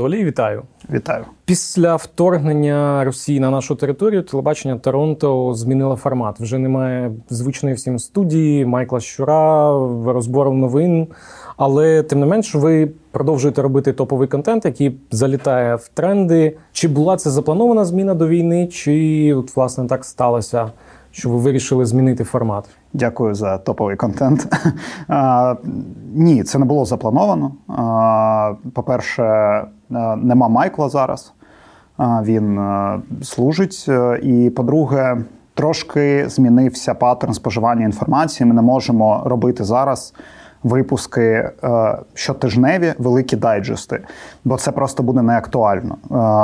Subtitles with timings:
[0.00, 0.62] Анатолій, вітаю.
[0.92, 1.24] Вітаю.
[1.44, 6.40] Після вторгнення Росії на нашу територію телебачення Торонто змінило формат.
[6.40, 9.70] Вже немає звичної всім студії, Майкла Щура,
[10.06, 11.06] розбору новин.
[11.56, 16.56] Але тим не менш, ви продовжуєте робити топовий контент, який залітає в тренди.
[16.72, 20.70] Чи була це запланована зміна до війни, чи от власне так сталося?
[21.10, 22.68] Що ви вирішили змінити формат?
[22.92, 24.56] Дякую за топовий контент.
[25.08, 25.54] А,
[26.14, 27.52] Ні, це не було заплановано.
[27.68, 29.22] А, По-перше,
[30.16, 31.32] нема Майкла зараз.
[31.96, 32.60] А, Він
[33.22, 33.88] служить.
[34.22, 35.18] І по-друге,
[35.54, 38.46] трошки змінився паттерн споживання інформації.
[38.46, 40.14] Ми не можемо робити зараз
[40.62, 41.52] випуски е,
[42.14, 44.00] щотижневі, великі дайджести,
[44.44, 45.96] бо це просто буде неактуально.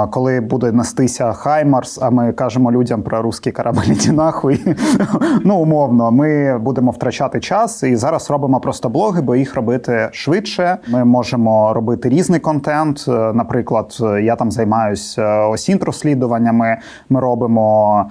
[0.06, 4.76] Е, коли буде нестися Хаймарс, а ми кажемо людям про русські корабелі нахуй,
[5.44, 10.78] ну умовно, ми будемо втрачати час і зараз робимо просто блоги, бо їх робити швидше.
[10.88, 13.04] Ми можемо робити різний контент.
[13.08, 16.76] Е, наприклад, я там займаюся OSINT розслідуваннями.
[17.08, 18.04] Ми робимо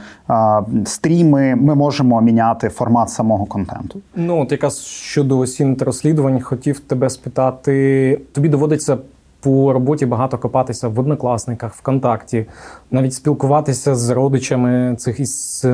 [0.85, 1.55] стріми.
[1.55, 4.01] Ми можемо міняти формат самого контенту.
[4.15, 8.19] Ну от якраз щодо OSINT розслідувань хотів тебе спитати.
[8.31, 8.97] Тобі доводиться
[9.39, 12.45] по роботі багато копатися в однокласниках, ВКонтакті,
[12.91, 15.65] навіть спілкуватися з родичами цих із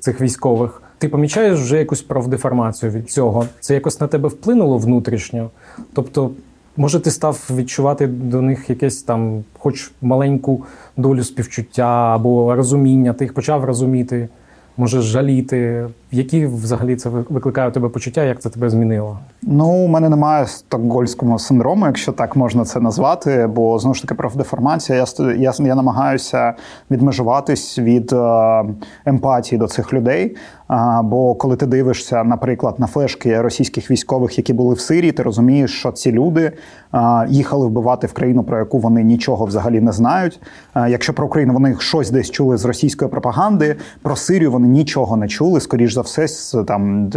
[0.00, 0.82] цих військових.
[0.98, 3.46] Ти помічаєш вже якусь правдеформацію від цього?
[3.60, 5.50] Це якось на тебе вплинуло внутрішньо?
[5.92, 6.30] Тобто,
[6.76, 10.64] може, ти став відчувати до них якесь там, хоч маленьку
[10.96, 14.28] долю співчуття або розуміння, ти їх почав розуміти,
[14.76, 15.86] може жаліти.
[16.14, 18.24] Які взагалі це викликає у тебе почуття?
[18.24, 19.18] Як це тебе змінило?
[19.42, 23.46] Ну, у мене немає стокгольського синдрому, якщо так можна це назвати.
[23.46, 24.98] Бо знову ж таки профдеформація.
[25.18, 26.54] Я я, я намагаюся
[26.90, 28.64] відмежуватись від е,
[29.04, 30.36] емпатії до цих людей.
[30.74, 35.22] А, бо коли ти дивишся, наприклад, на флешки російських військових, які були в Сирії, ти
[35.22, 36.52] розумієш, що ці люди
[36.90, 40.40] а, їхали вбивати в країну, про яку вони нічого взагалі не знають.
[40.72, 45.16] А, якщо про Україну вони щось десь чули з російської пропаганди, про Сирію вони нічого
[45.16, 47.10] не чули, скоріш за все там.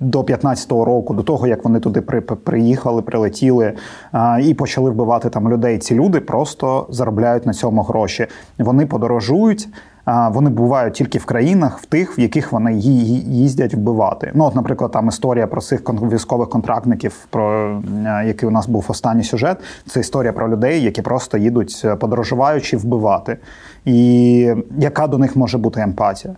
[0.00, 3.72] До 15-го року, до того як вони туди при, приїхали, прилетіли
[4.12, 5.78] а, і почали вбивати там людей.
[5.78, 8.26] Ці люди просто заробляють на цьому гроші.
[8.58, 9.68] Вони подорожують,
[10.04, 14.30] а, вони бувають тільки в країнах, в тих, в яких вони їздять вбивати.
[14.34, 17.76] Ну, от, наприклад, там історія про цих військових контрактників, про
[18.26, 19.58] який у нас був останній сюжет.
[19.86, 23.36] Це історія про людей, які просто їдуть подорожуваючи вбивати.
[23.84, 26.36] І яка до них може бути емпатія?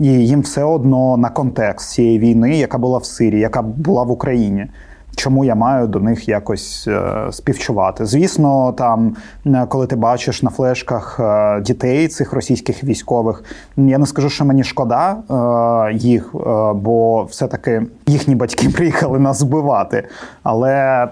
[0.00, 4.10] І їм все одно на контекст цієї війни, яка була в Сирії, яка була в
[4.10, 4.66] Україні.
[5.16, 8.06] Чому я маю до них якось е, співчувати?
[8.06, 9.16] Звісно, там,
[9.46, 13.44] е, коли ти бачиш на флешках е, дітей цих російських військових,
[13.76, 15.16] я не скажу, що мені шкода
[15.92, 16.30] їх,
[16.74, 20.08] бо все-таки їхні батьки приїхали нас збивати.
[20.42, 21.08] Але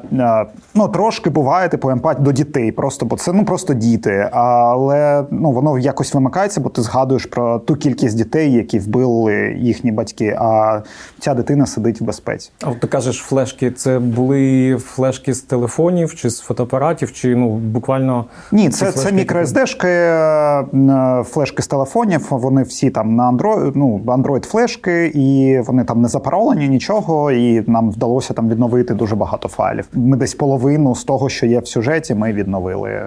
[0.75, 4.29] ну, трошки буває типу емпатія до дітей, просто бо це ну просто діти.
[4.33, 9.93] Але ну воно якось вимикається, бо ти згадуєш про ту кількість дітей, які вбили їхні
[9.93, 10.37] батьки.
[10.41, 10.81] А
[11.19, 12.51] ця дитина сидить в безпеці.
[12.63, 17.49] А ти кажеш, флешки це це були флешки з телефонів чи з фотоапаратів, чи ну
[17.57, 22.27] буквально ні, це це мікро-SD-шки, е, флешки з телефонів.
[22.31, 27.33] Вони всі там на Android, ну Android флешки, і вони там не запаролені нічого.
[27.33, 29.89] І нам вдалося там відновити дуже багато файлів.
[29.93, 33.03] Ми десь половину з того, що є в сюжеті, ми відновили.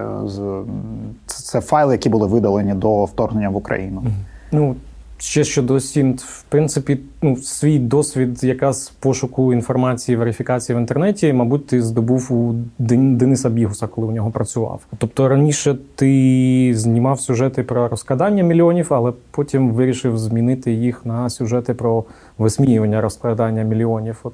[1.26, 4.04] Це файли, які були видалені до вторгнення в Україну.
[4.52, 4.76] Ну
[5.26, 11.68] Ще щодо OSINT, в принципі, ну, свій досвід якраз пошуку інформації, верифікації в інтернеті, мабуть,
[11.68, 14.82] ти здобув у Дениса Бігуса, коли у нього працював.
[14.98, 21.74] Тобто раніше ти знімав сюжети про розкрадання мільйонів, але потім вирішив змінити їх на сюжети
[21.74, 22.04] про
[22.38, 24.26] висміювання розкрадання мільйонів.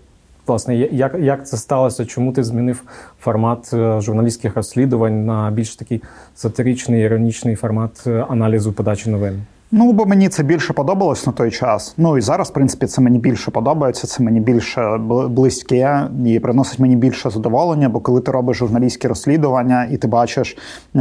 [0.47, 2.05] Власне, як як це сталося?
[2.05, 2.83] Чому ти змінив
[3.19, 6.01] формат е, журналістських розслідувань на більш такий
[6.35, 9.41] сатиричний, іронічний формат е, аналізу подачі новин?
[9.73, 11.93] Ну, бо мені це більше подобалось на той час.
[11.97, 14.97] Ну і зараз, в принципі, це мені більше подобається, це мені більше
[15.29, 17.89] близьке і приносить мені більше задоволення.
[17.89, 20.57] Бо коли ти робиш журналістські розслідування, і ти бачиш,
[20.95, 20.99] е,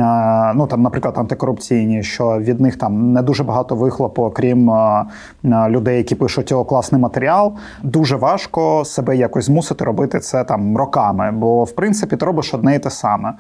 [0.55, 5.05] ну там, наприклад, антикорупційні, що від них там не дуже багато вихлопу, крім е,
[5.44, 10.76] е, людей, які пишуть його класний матеріал, дуже важко себе якось змусити робити це там
[10.76, 11.32] роками.
[11.32, 13.32] Бо в принципі ти робиш одне і те саме.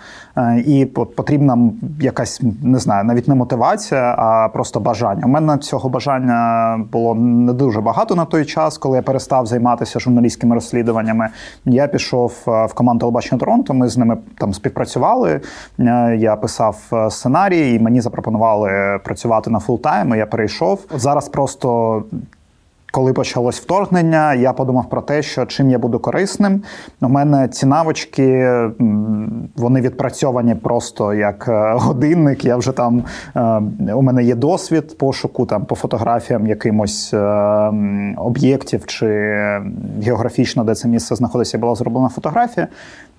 [0.66, 0.84] І
[1.16, 1.58] потрібна
[2.00, 5.19] якась не знаю, навіть не мотивація, а просто бажання бажання.
[5.24, 10.00] У мене цього бажання було не дуже багато на той час, коли я перестав займатися
[10.00, 11.28] журналістськими розслідуваннями.
[11.64, 13.74] Я пішов е, в команду телебачення Торонто.
[13.74, 15.40] Ми з ними там співпрацювали.
[15.78, 20.14] Е, я писав е, сценарій, і мені запропонували працювати на full-time.
[20.14, 21.28] Я перейшов зараз.
[21.28, 22.02] Просто
[22.90, 26.62] коли почалось вторгнення, я подумав про те, що чим я буду корисним.
[27.00, 28.60] У мене ці навички
[29.56, 32.44] вони відпрацьовані просто як е, годинник.
[32.44, 33.04] Я вже там
[33.36, 33.40] е,
[33.94, 37.18] у мене є досвід пошуку там по фотографіям якимось е,
[38.16, 39.06] об'єктів чи
[40.02, 42.68] географічно, де це місце знаходиться, була зроблена фотографія.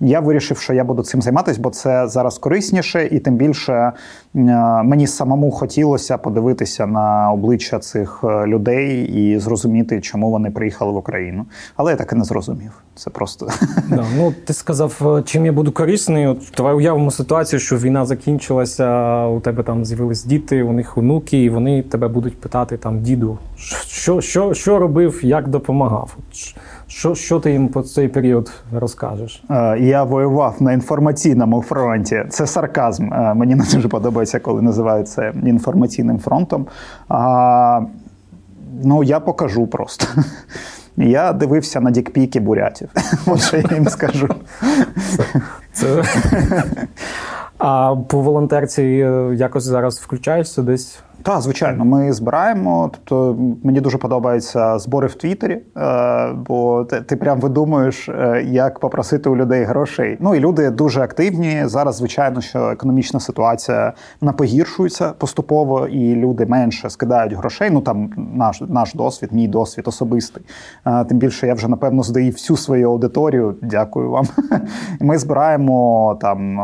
[0.00, 3.92] Я вирішив, що я буду цим займатися, бо це зараз корисніше, і тим більше
[4.34, 11.46] мені самому хотілося подивитися на обличчя цих людей і зрозуміти, чому вони приїхали в Україну.
[11.76, 12.82] Але я так і не зрозумів.
[12.94, 13.48] Це просто
[13.88, 16.26] Да, ну ти сказав, чим я буду корисний.
[16.26, 19.26] От давай уявимо ситуацію, що війна закінчилася.
[19.26, 23.38] У тебе там з'явились діти, у них онуки, і вони тебе будуть питати там, діду,
[23.86, 26.16] що що, що робив, як допомагав.
[26.94, 29.44] Що що ти їм по цей період розкажеш?
[29.50, 32.24] Е, я воював на інформаційному фронті.
[32.30, 33.14] Це сарказм.
[33.14, 36.66] Е, мені не дуже подобається, коли називають це інформаційним фронтом.
[37.08, 37.80] А,
[38.84, 40.06] Ну, я покажу просто.
[40.96, 42.88] Я дивився на дікпіки бурятів.
[43.36, 44.28] Що я їм скажу.
[45.16, 45.24] Це,
[45.72, 46.02] це...
[47.58, 50.98] А по волонтерці е, якось зараз включаєшся десь?
[51.22, 52.90] Так, звичайно, ми збираємо.
[52.92, 58.78] Тобто мені дуже подобаються збори в Твіттері, е, бо ти, ти прям видумуєш, е, як
[58.78, 60.16] попросити у людей грошей.
[60.20, 61.62] Ну і люди дуже активні.
[61.64, 67.70] Зараз, звичайно, що економічна ситуація вона погіршується поступово, і люди менше скидають грошей.
[67.70, 70.42] Ну там наш наш досвід, мій досвід особистий.
[70.86, 73.54] Е, тим більше я вже напевно здаю всю свою аудиторію.
[73.62, 74.26] Дякую вам.
[75.00, 76.58] Ми збираємо там.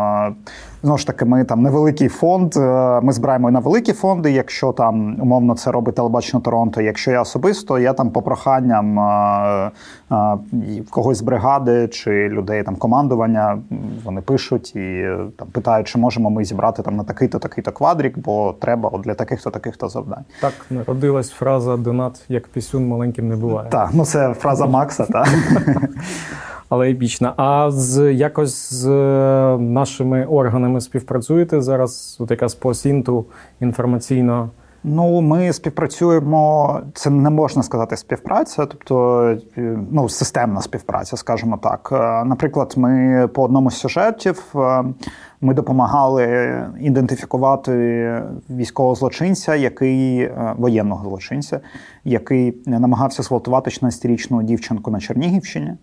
[0.82, 2.56] Знову ж таки, ми там невеликий фонд.
[3.02, 4.30] Ми збираємо на великі фонди.
[4.48, 6.80] Якщо там умовно це робить телебачення Торонто.
[6.80, 9.78] Якщо я особисто, я там по проханням а, е,
[10.08, 13.58] а, е, когось з бригади чи людей там командування
[14.04, 18.54] вони пишуть і там питають, чи можемо ми зібрати там на такий-то такий-то квадрік, бо
[18.60, 20.24] треба от для таких-то таких-то завдань.
[20.40, 23.68] Так народилась фраза Донат як пісюн маленьким не буває.
[23.70, 25.04] Так, ну це фраза Макса.
[25.04, 25.28] так.
[26.68, 27.34] але епічна.
[27.36, 32.16] А з якось з е, нашими органами співпрацюєте зараз?
[32.20, 33.24] От якраз по сінту
[33.60, 34.50] інформаційно.
[34.84, 36.80] Ну, ми співпрацюємо.
[36.94, 39.20] Це не можна сказати співпраця, тобто
[39.58, 41.88] е, ну, системна співпраця, скажімо так.
[41.92, 44.54] Е, наприклад, ми по одному з сюжетів
[45.40, 47.72] ми допомагали ідентифікувати
[48.50, 51.60] військового злочинця, який воєнного злочинця,
[52.04, 55.74] який намагався зґвалтувати 16-річну дівчинку на Чернігівщині.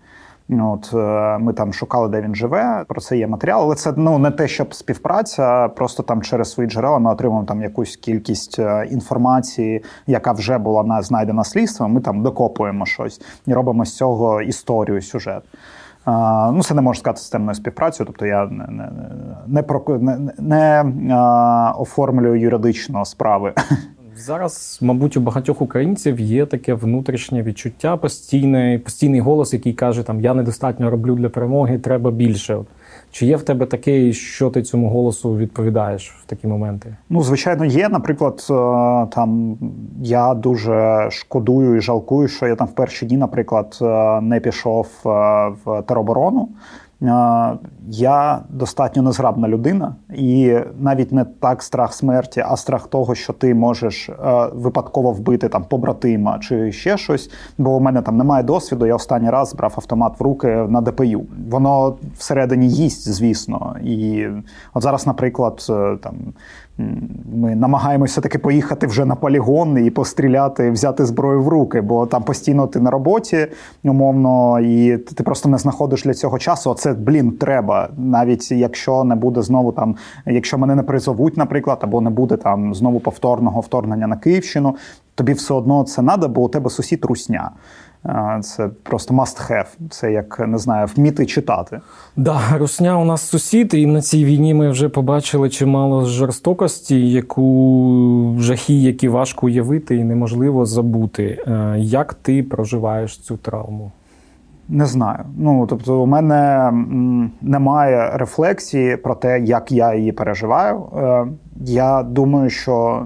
[0.49, 2.85] От е, Ми там шукали, де він живе.
[2.87, 5.67] Про це є матеріал, але це ну не те, щоб співпраця.
[5.67, 10.83] Просто там через свої джерела ми отримуємо там якусь кількість е, інформації, яка вже була
[10.83, 11.91] на знайдена слідством.
[11.91, 15.43] Ми там докопуємо щось і робимо з цього історію, сюжет.
[16.51, 18.67] Ну, це не можна сказати системною співпрацею, тобто я не
[19.47, 19.63] не,
[19.99, 21.15] не, не, не
[21.77, 23.53] оформлюю юридично справи.
[24.17, 30.21] Зараз, мабуть, у багатьох українців є таке внутрішнє відчуття, постійний постійний голос, який каже: там
[30.21, 32.57] я недостатньо роблю для перемоги, треба більше.
[33.11, 36.95] Чи є в тебе таке, що ти цьому голосу відповідаєш в такі моменти?
[37.09, 37.89] Ну, звичайно, є.
[37.89, 38.53] Наприклад, е,
[39.15, 39.57] там
[40.01, 44.87] я дуже шкодую і жалкую, що я там в перші дні, наприклад, е, не пішов
[45.05, 45.09] е,
[45.65, 46.49] в тероборону.
[47.87, 53.55] Я достатньо незграбна людина, і навіть не так страх смерті, а страх того, що ти
[53.55, 54.09] можеш
[54.53, 57.31] випадково вбити там побратима чи ще щось.
[57.57, 58.85] Бо у мене там немає досвіду.
[58.85, 61.25] Я останній раз брав автомат в руки на ДПЮ.
[61.49, 63.75] Воно всередині їсть, звісно.
[63.83, 64.27] І
[64.73, 66.15] от зараз, наприклад, е, там
[67.35, 72.23] ми намагаємося таки поїхати вже на полігон і постріляти, взяти зброю в руки, бо там
[72.23, 73.47] постійно ти на роботі,
[73.83, 76.73] умовно, і ти просто не знаходиш для цього часу.
[76.73, 77.89] Це блін треба.
[77.97, 82.75] Навіть якщо не буде знову там, якщо мене не призовуть, наприклад, або не буде там
[82.75, 84.75] знову повторного вторгнення на Київщину,
[85.15, 87.51] тобі все одно це треба, бо у тебе сусід русня.
[88.41, 89.65] Це просто must have.
[89.89, 91.79] Це як не знаю, вміти читати.
[92.15, 98.35] Да, Русня у нас сусід, і на цій війні ми вже побачили чимало жорстокості, яку
[98.39, 101.43] жахи, які важко уявити і неможливо забути.
[101.47, 103.91] Е, як ти проживаєш цю травму?
[104.69, 105.19] Не знаю.
[105.37, 106.71] Ну тобто, у мене
[107.41, 110.83] немає рефлексії про те, як я її переживаю.
[110.97, 111.27] Е,
[111.65, 113.05] я думаю, що.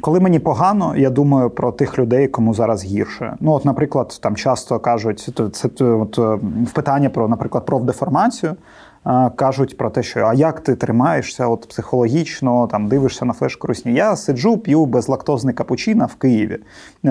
[0.00, 3.36] Коли мені погано, я думаю про тих людей, кому зараз гірше.
[3.40, 8.56] Ну, от, наприклад, там часто кажуть, це, от, е, в питання про, наприклад, профдеформацію
[9.36, 13.92] кажуть про те, що а як ти тримаєшся от психологічно, там дивишся на флешку русні.
[13.92, 16.58] Я сиджу, п'ю безлактозний капучино в Києві.
[17.04, 17.10] Е,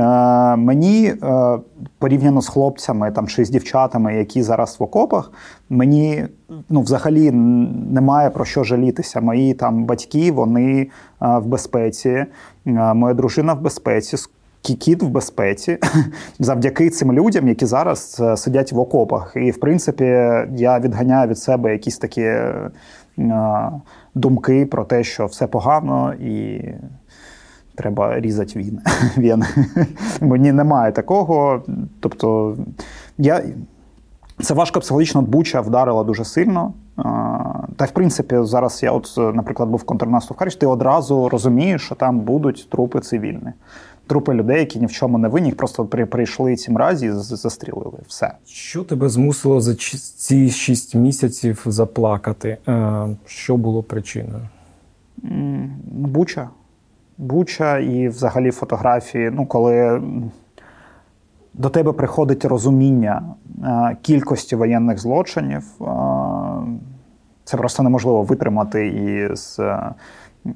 [0.55, 1.59] мені е,
[1.99, 5.31] порівняно з хлопцями там чи з дівчатами, які зараз в окопах,
[5.69, 6.25] мені
[6.69, 7.31] ну, взагалі
[7.91, 9.21] немає про що жалітися.
[9.21, 10.87] Мої там батьки, вони е,
[11.19, 12.25] в безпеці,
[12.65, 14.17] моя дружина в безпеці
[14.75, 15.77] кіт в безпеці
[16.39, 19.33] завдяки цим людям, які зараз е, сидять в окопах.
[19.35, 20.03] І, в принципі,
[20.55, 22.71] я відганяю від себе якісь такі е,
[24.15, 26.61] думки про те, що все погано і.
[27.75, 28.81] Треба різати війни.
[29.17, 29.43] Він.
[30.21, 31.63] Мені немає такого.
[31.99, 32.57] Тобто,
[33.17, 33.43] я
[34.43, 36.73] це важко психологічно Буча вдарила дуже сильно.
[37.75, 41.95] Та в принципі, зараз я, от, наприклад, був контрнаступ в Харчі, ти одразу розумієш, що
[41.95, 43.51] там будуть трупи цивільні.
[44.07, 47.97] Трупи людей, які ні в чому не винні, просто прийшли ці мразі і застрілили.
[48.07, 48.33] Все.
[48.45, 52.57] Що тебе змусило за ці шість місяців заплакати?
[52.67, 54.47] Е, що було причиною?
[55.91, 56.49] Буча.
[57.17, 59.31] Буча і взагалі фотографії.
[59.33, 60.01] Ну, коли
[61.57, 63.21] до тебе приходить розуміння
[63.63, 65.85] е, кількості воєнних злочинів, е,
[67.43, 69.57] це просто неможливо витримати із.
[69.59, 69.93] Е,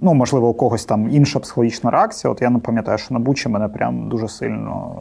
[0.01, 2.31] ну, можливо, у когось там інша психологічна реакція.
[2.31, 4.97] От я не пам'ятаю, що на Бучі мене прям дуже сильно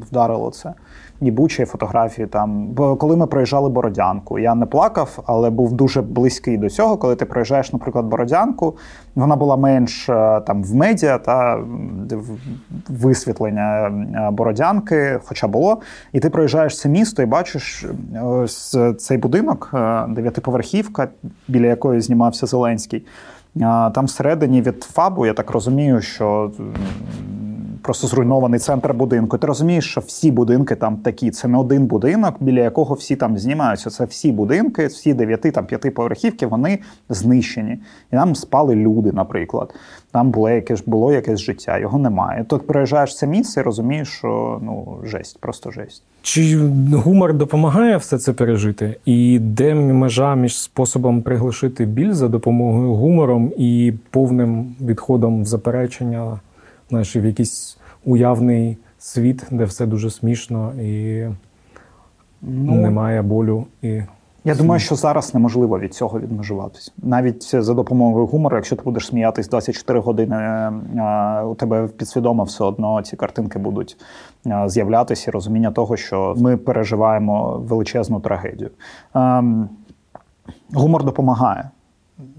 [0.00, 0.74] вдарило це
[1.20, 2.66] і Буча, і фотографії там.
[2.66, 6.96] Бо коли ми проїжджали Бородянку, я не плакав, але був дуже близький до цього.
[6.96, 8.76] Коли ти проїжджаєш, наприклад, Бородянку,
[9.14, 11.58] вона була менш е, там в медіа та
[12.88, 15.80] висвітлення е, Бородянки, хоча було.
[16.12, 19.70] І ти проїжджаєш це місто і бачиш е, ось цей будинок,
[20.08, 21.08] дев'ятиповерхівка,
[21.48, 23.06] біля якої знімався Зеленський.
[23.60, 26.50] Там всередині від ФАБу, я так розумію, що
[27.86, 29.38] просто зруйнований центр будинку.
[29.38, 31.30] Ти розумієш, що всі будинки там такі.
[31.30, 33.90] Це не один будинок, біля якого всі там знімаються.
[33.90, 36.78] Це всі будинки, всі дев'яти там п'яти поверхівки, вони
[37.08, 37.78] знищені.
[38.12, 39.74] І там спали люди, наприклад.
[40.12, 42.44] Там було якесь було якесь життя, його немає.
[42.48, 46.02] Тут приїжджаєш це місце і розумієш, що ну жесть, просто жесть.
[46.22, 46.58] Чи
[46.92, 48.96] гумор допомагає все це пережити?
[49.04, 56.40] І де межа між способом приглушити біль за допомогою гумором і повним відходом в заперечення,
[56.88, 57.75] знаєш, в якийсь
[58.06, 61.24] уявний світ, де все дуже смішно і
[62.42, 63.66] ну, немає болю.
[63.82, 64.02] і
[64.46, 66.92] я думаю, що зараз неможливо від цього відмежуватися.
[67.02, 72.64] Навіть за допомогою гумору, якщо ти будеш сміятись 24 години, е, у тебе підсвідомо все
[72.64, 73.96] одно ці картинки будуть
[74.46, 78.70] е, з'являтися і розуміння того, що ми переживаємо величезну трагедію.
[79.14, 79.68] Ем,
[80.74, 81.70] гумор допомагає.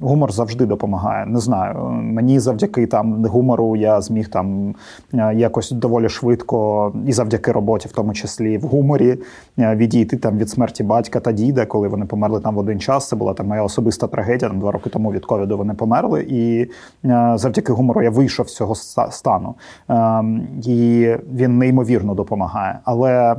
[0.01, 1.25] Гумор завжди допомагає.
[1.25, 1.89] Не знаю.
[1.89, 4.75] Мені завдяки там гумору я зміг там
[5.13, 9.17] е, якось доволі швидко і завдяки роботі, в тому числі в гуморі,
[9.59, 13.07] е, відійти там від смерті батька та діда, коли вони померли там в один час.
[13.07, 14.49] Це була там моя особиста трагедія.
[14.49, 16.25] Там два роки тому від ковіду вони померли.
[16.29, 16.61] І
[17.05, 18.75] е, завдяки гумору я вийшов з цього
[19.09, 19.55] стану.
[19.89, 22.79] Ем, і він неймовірно допомагає.
[22.83, 23.35] Але.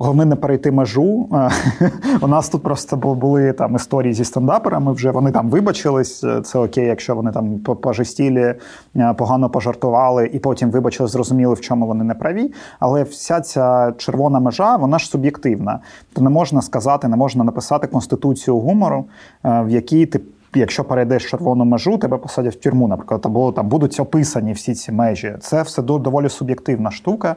[0.00, 1.28] Головне не перейти межу.
[2.20, 4.92] У нас тут просто були там історії зі стендаперами.
[4.92, 6.24] Вже вони там вибачились.
[6.44, 8.54] Це окей, якщо вони там пожестілі,
[8.96, 12.52] е, погано пожартували, і потім вибачили, зрозуміли, в чому вони не праві.
[12.78, 15.80] Але вся ця червона межа, вона ж суб'єктивна.
[16.12, 19.04] То не можна сказати, не можна написати конституцію гумору,
[19.44, 20.20] е, в якій ти.
[20.54, 24.92] Якщо перейдеш червону межу, тебе посадять в тюрму, наприклад, або там будуть описані всі ці
[24.92, 25.34] межі.
[25.40, 27.36] Це все доволі суб'єктивна штука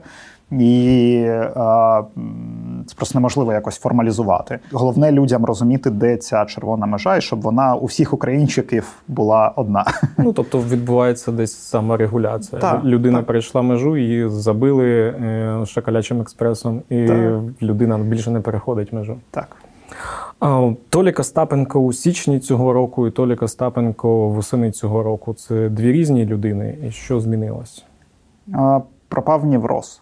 [0.52, 2.04] і а,
[2.88, 4.60] це просто неможливо якось формалізувати.
[4.72, 9.86] Головне людям розуміти, де ця червона межа, і щоб вона у всіх українчиків була одна.
[10.18, 12.62] Ну тобто відбувається десь саморегуляція.
[12.62, 13.28] Так, Людина так.
[13.28, 17.42] перейшла межу, її забили е, шакалячим експресом, і так.
[17.62, 19.18] людина більше не переходить межу.
[19.32, 19.58] Так.
[20.90, 26.26] Толік Остапенко у січні цього року і Толік Остапенко восени цього року це дві різні
[26.26, 26.78] людини.
[26.88, 27.86] І що змінилось?
[29.08, 30.02] Пропав невроз.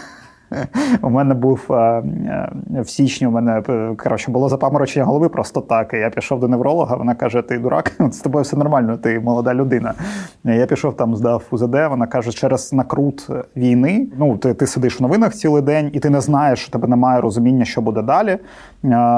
[1.01, 3.27] У мене був е, е, в січні.
[3.27, 5.93] У мене е, коротше було запаморочення голови просто так.
[5.93, 6.95] І Я пішов до невролога.
[6.95, 9.93] Вона каже: Ти дурак, з тобою все нормально, ти молода людина.
[10.43, 11.75] Я пішов там, здав УЗД.
[11.89, 14.07] Вона каже, через накрут війни.
[14.17, 17.21] Ну, ти ти сидиш в новинах цілий день, і ти не знаєш, що тебе немає
[17.21, 18.37] розуміння, що буде далі.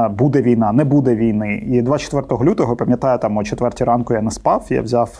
[0.09, 1.63] Буде війна, не буде війни.
[1.67, 4.65] І 24 лютого, пам'ятаю, там о 4 ранку я не спав.
[4.69, 5.19] Я взяв.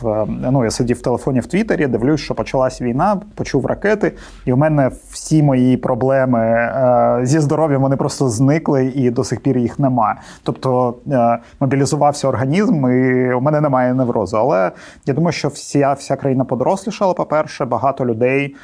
[0.51, 4.12] Ну я сидів в телефоні в Твіттері, дивлюсь, що почалась війна, почув ракети,
[4.46, 9.24] і у мене всі мої проблеми проблеми е, зі здоров'ям вони просто зникли і до
[9.24, 10.16] сих пір їх немає.
[10.44, 14.38] Тобто е, мобілізувався організм, і у мене немає неврозу.
[14.38, 14.72] Але
[15.06, 17.14] я думаю, що вся вся країна подорослішала.
[17.14, 18.56] По перше, багато людей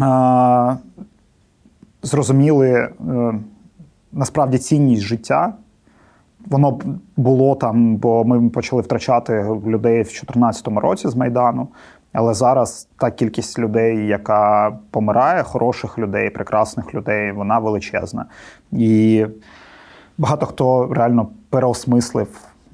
[0.00, 0.76] е,
[2.02, 2.88] зрозуміли
[4.12, 5.52] насправді цінність життя.
[6.46, 6.78] Воно
[7.16, 9.32] було там, бо ми почали втрачати
[9.66, 11.68] людей в 2014 році з Майдану.
[12.12, 18.26] Але зараз та кількість людей, яка помирає, хороших людей, прекрасних людей, вона величезна.
[18.72, 19.26] І
[20.18, 22.28] багато хто реально переосмислив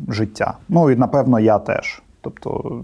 [0.09, 0.55] життя.
[0.69, 2.03] Ну і напевно я теж.
[2.21, 2.81] Тобто,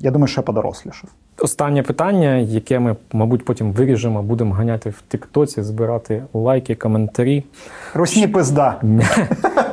[0.00, 1.10] я думаю, я подорослішав.
[1.42, 7.44] Останнє питання, яке ми, мабуть, потім виріжемо, будемо ганяти в Тіктоці, збирати лайки, коментарі.
[7.94, 8.80] Русні пизда.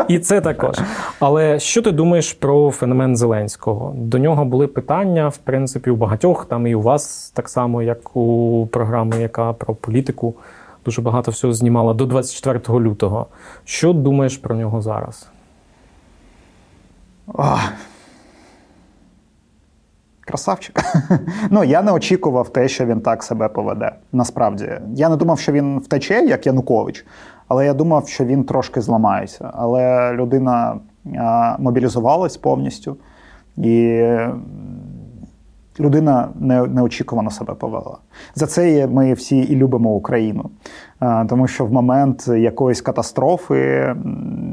[0.08, 0.78] І це також.
[1.20, 3.94] Але що ти думаєш про феномен Зеленського?
[3.98, 8.16] До нього були питання, в принципі, у багатьох, там і у вас так само, як
[8.16, 10.36] у програми, яка про політику
[10.86, 13.26] дуже багато всього знімала до 24 лютого.
[13.66, 15.28] Що думаєш про нього зараз?
[17.28, 17.60] Ох.
[20.30, 20.80] Красавчик.
[21.50, 23.92] ну, я не очікував те, що він так себе поведе.
[24.14, 24.70] Насправді.
[24.96, 27.06] Я не думав, що він втече, як Янукович,
[27.48, 29.52] але я думав, що він трошки зламається.
[29.54, 30.76] Але людина
[31.18, 32.98] а, мобілізувалась повністю,
[33.58, 34.04] і
[35.80, 37.98] людина не, неочікувано себе повела.
[38.36, 40.50] За це ми всі і любимо Україну.
[41.30, 43.96] Тому що в момент якоїсь катастрофи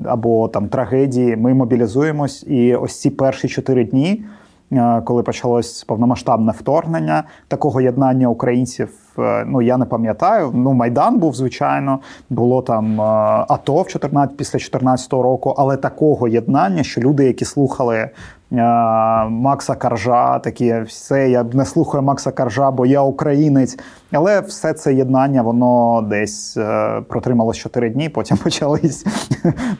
[0.05, 4.25] або там трагедії ми мобілізуємось, і ось ці перші чотири дні.
[4.73, 8.91] Е, коли почалось повномасштабне вторгнення, такого єднання українців.
[9.19, 10.51] Е, ну я не пам'ятаю.
[10.55, 13.05] Ну майдан був звичайно, було там е,
[13.49, 18.11] АТО в 14, після 2014 року, але такого єднання, що люди, які слухали
[18.51, 21.31] Макса Каржа, такі все.
[21.31, 23.79] Я не слухаю Макса Каржа, бо я українець.
[24.13, 28.09] Але все це єднання, воно десь е, протрималось 4 дні.
[28.09, 29.07] Потім почались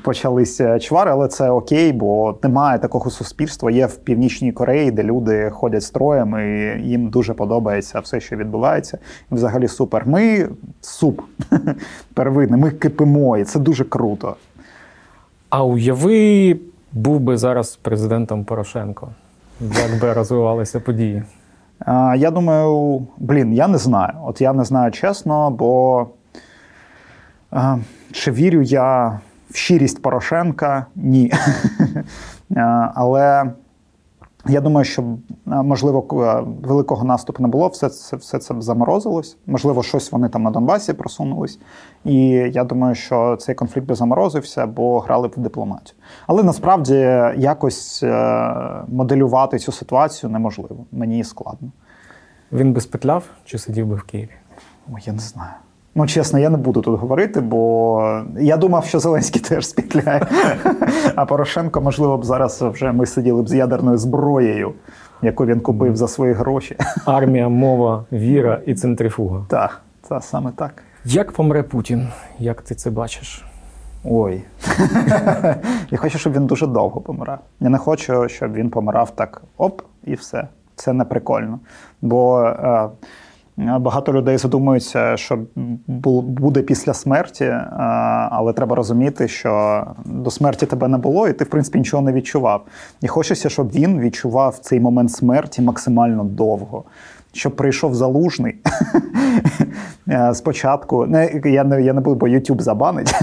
[0.03, 1.11] почались чвари.
[1.11, 3.71] Але це окей, бо немає такого суспільства.
[3.71, 8.99] Є в північній Кореї, де люди ходять строєм, і їм дуже подобається все, що відбувається.
[9.31, 10.07] Взагалі супер.
[10.07, 10.49] Ми
[10.81, 11.21] суп
[12.15, 14.37] первинний, ми кипимо, і це дуже круто.
[15.51, 16.59] А уяви
[16.97, 19.09] був би зараз президентом Порошенко?
[19.61, 21.23] Як би розвивалися події?
[22.17, 24.13] Я думаю, блін, я не знаю.
[24.25, 26.07] От я не знаю чесно, бо
[28.13, 30.87] чи вірю я в щирість Порошенка?
[30.95, 31.33] Ні.
[32.95, 33.51] Але
[34.49, 35.05] я думаю, що
[35.45, 36.07] можливо
[36.63, 39.37] великого наступу не було, все це все це заморозилось.
[39.47, 41.59] Можливо, щось вони там на Донбасі просунулись.
[42.05, 45.97] І я думаю, що цей конфлікт би заморозився, бо грали б в дипломатію.
[46.27, 46.95] Але насправді
[47.37, 50.87] якось е, моделювати цю ситуацію неможливо.
[50.93, 51.73] Мені складно.
[52.53, 54.31] Він би спетляв чи сидів би в Києві?
[54.93, 55.53] Ой, я не знаю.
[55.99, 60.27] Ну, чесно, я не буду тут говорити, бо я думав, що Зеленський теж спітляє.
[61.15, 64.73] А Порошенко, можливо, б зараз вже ми сиділи б з ядерною зброєю,
[65.23, 66.77] яку він купив за свої гроші.
[67.05, 69.45] Армія, мова, віра і центрифуга.
[69.49, 70.83] Так, це саме так.
[71.05, 72.09] Як помре Путін?
[72.39, 73.45] Як ти це бачиш?
[74.05, 74.43] Ой.
[75.91, 77.39] Я хочу, щоб він дуже довго помирав.
[77.61, 80.49] Я не хочу, щоб він помирав так оп, і все.
[80.75, 81.59] Це не прикольно.
[82.03, 82.53] Бо.
[83.59, 85.39] Е, Багато людей задумуються, що
[85.87, 87.45] буде після смерті,
[88.31, 92.13] але треба розуміти, що до смерті тебе не було, і ти, в принципі, нічого не
[92.13, 92.67] відчував.
[93.01, 96.85] І хочеться, щоб він відчував цей момент смерті максимально довго.
[97.33, 98.57] Щоб прийшов залужний
[100.33, 101.07] спочатку.
[101.07, 103.15] Не, я не я не буду, бо YouTube забанить.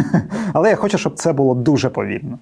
[0.53, 2.39] Але я хочу, щоб це було дуже повільно.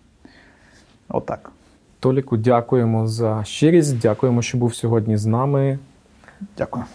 [1.10, 1.51] Отак.
[1.99, 3.99] Толіку, дякуємо за щирість.
[3.99, 5.80] Дякуємо, що був сьогодні з нами.
[6.58, 6.86] Дякую.